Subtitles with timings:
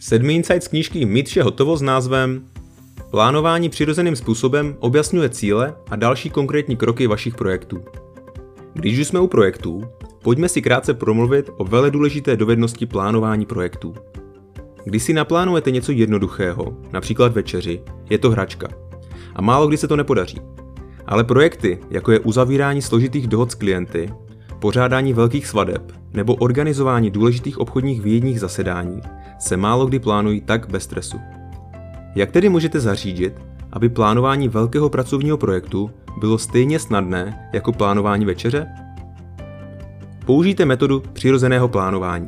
[0.00, 2.44] Sedmý insight z knížky Mít vše hotovo s názvem
[3.10, 7.84] Plánování přirozeným způsobem objasňuje cíle a další konkrétní kroky vašich projektů.
[8.72, 9.84] Když už jsme u projektů,
[10.22, 13.94] pojďme si krátce promluvit o vele důležité dovednosti plánování projektů.
[14.84, 18.68] Když si naplánujete něco jednoduchého, například večeři, je to hračka.
[19.34, 20.40] A málo kdy se to nepodaří.
[21.06, 24.12] Ale projekty, jako je uzavírání složitých dohod s klienty,
[24.58, 29.00] pořádání velkých svadeb nebo organizování důležitých obchodních výjedních zasedání,
[29.38, 31.20] se málo kdy plánují tak bez stresu.
[32.14, 33.42] Jak tedy můžete zařídit,
[33.72, 38.66] aby plánování velkého pracovního projektu bylo stejně snadné jako plánování večeře?
[40.26, 42.26] Použijte metodu přirozeného plánování,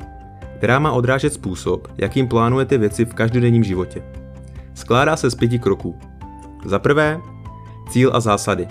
[0.57, 4.03] která má odrážet způsob, jakým plánujete věci v každodenním životě.
[4.75, 5.99] Skládá se z pěti kroků.
[6.65, 7.21] Za prvé,
[7.91, 8.69] cíl a zásady.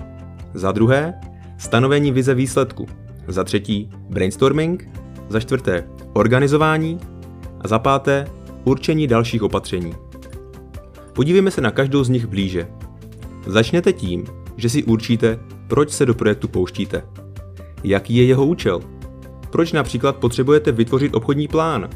[0.54, 1.14] Za druhé,
[1.58, 2.88] stanovení vize výsledku.
[3.28, 4.90] Za třetí, brainstorming.
[5.30, 7.00] Za čtvrté, organizování.
[7.62, 8.28] A za páté,
[8.64, 9.96] určení dalších opatření.
[11.14, 12.68] Podívejme se na každou z nich blíže.
[13.48, 14.26] Začněte tím,
[14.58, 17.04] že si určíte, proč se do projektu pouštíte.
[17.84, 18.82] Jaký je jeho účel?
[19.50, 21.90] Proč například potřebujete vytvořit obchodní plán?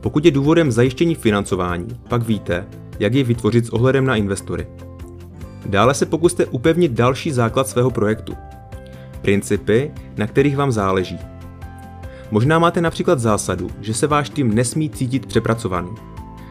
[0.00, 2.66] Pokud je důvodem zajištění financování, pak víte,
[2.98, 4.66] jak je vytvořit s ohledem na investory.
[5.66, 8.34] Dále se pokuste upevnit další základ svého projektu.
[9.22, 11.18] Principy, na kterých vám záleží.
[12.30, 15.90] Možná máte například zásadu, že se váš tým nesmí cítit přepracovaný,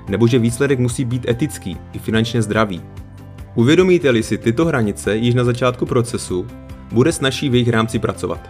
[0.08, 2.82] nebo že výsledek musí být etický i finančně zdravý.
[3.56, 6.48] Uvědomíte-li si tyto hranice již na začátku procesu,
[6.92, 8.50] bude snažší v jejich rámci pracovat.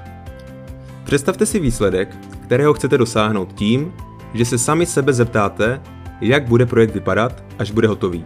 [1.03, 3.93] Představte si výsledek, kterého chcete dosáhnout tím,
[4.33, 5.81] že se sami sebe zeptáte,
[6.21, 8.25] jak bude projekt vypadat, až bude hotový.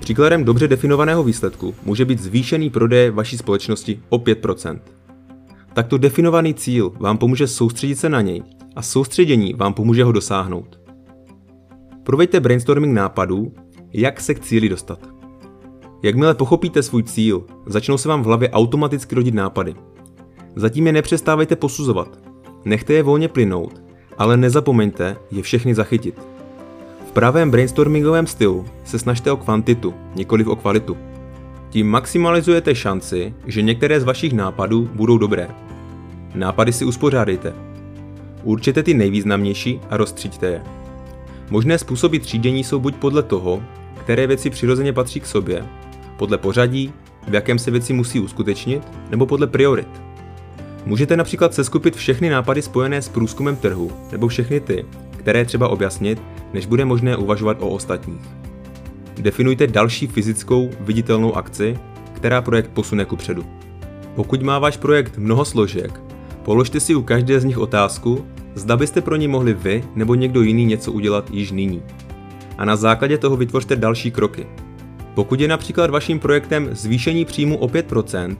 [0.00, 4.80] Příkladem dobře definovaného výsledku může být zvýšený prodej vaší společnosti o 5%.
[5.80, 8.42] Takto definovaný cíl vám pomůže soustředit se na něj
[8.76, 10.80] a soustředění vám pomůže ho dosáhnout.
[12.02, 13.52] Proveďte brainstorming nápadů,
[13.92, 15.08] jak se k cíli dostat.
[16.02, 19.74] Jakmile pochopíte svůj cíl, začnou se vám v hlavě automaticky rodit nápady.
[20.56, 22.18] Zatím je nepřestávejte posuzovat.
[22.64, 23.82] Nechte je volně plynout,
[24.18, 26.20] ale nezapomeňte je všechny zachytit.
[27.08, 30.96] V pravém brainstormingovém stylu se snažte o kvantitu, nikoliv o kvalitu.
[31.70, 35.69] Tím maximalizujete šanci, že některé z vašich nápadů budou dobré.
[36.34, 37.52] Nápady si uspořádejte.
[38.42, 40.62] Určite ty nejvýznamnější a rozstříďte je.
[41.50, 43.62] Možné způsoby třídění jsou buď podle toho,
[44.00, 45.66] které věci přirozeně patří k sobě,
[46.16, 46.92] podle pořadí,
[47.28, 49.88] v jakém se věci musí uskutečnit, nebo podle priorit.
[50.86, 54.86] Můžete například seskupit všechny nápady spojené s průzkumem trhu, nebo všechny ty,
[55.16, 58.20] které třeba objasnit, než bude možné uvažovat o ostatních.
[59.20, 61.78] Definujte další fyzickou, viditelnou akci,
[62.12, 63.44] která projekt posune ku předu.
[64.14, 66.00] Pokud má váš projekt mnoho složek,
[66.50, 70.42] položte si u každé z nich otázku, zda byste pro ní mohli vy nebo někdo
[70.42, 71.82] jiný něco udělat již nyní.
[72.58, 74.46] A na základě toho vytvořte další kroky.
[75.14, 78.36] Pokud je například vaším projektem zvýšení příjmu o 5%,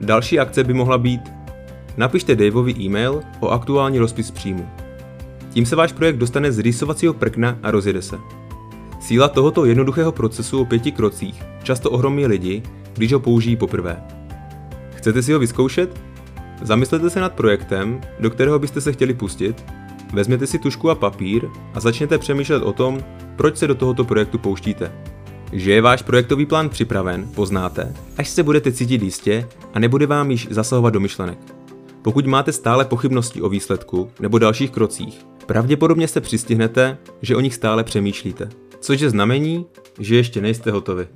[0.00, 1.20] další akce by mohla být
[1.96, 4.68] Napište Daveovi e-mail o aktuální rozpis příjmu.
[5.50, 8.18] Tím se váš projekt dostane z rýsovacího prkna a rozjede se.
[9.00, 12.62] Síla tohoto jednoduchého procesu o pěti krocích často ohromí lidi,
[12.94, 14.02] když ho použijí poprvé.
[14.94, 16.09] Chcete si ho vyzkoušet?
[16.62, 19.64] Zamyslete se nad projektem, do kterého byste se chtěli pustit,
[20.12, 23.04] vezměte si tušku a papír a začněte přemýšlet o tom,
[23.36, 24.92] proč se do tohoto projektu pouštíte.
[25.52, 30.30] Že je váš projektový plán připraven, poznáte, až se budete cítit jistě a nebude vám
[30.30, 31.38] již zasahovat do myšlenek.
[32.02, 37.54] Pokud máte stále pochybnosti o výsledku nebo dalších krocích, pravděpodobně se přistihnete, že o nich
[37.54, 38.48] stále přemýšlíte,
[38.80, 39.66] což je znamení,
[39.98, 41.08] že ještě nejste hotovi.